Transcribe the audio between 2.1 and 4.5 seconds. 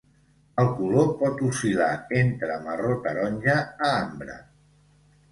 entre marró taronja a ambre.